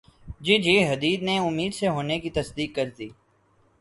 [0.41, 3.09] جی جی Hadid نے امید سے ہونے کی تصدیق کردی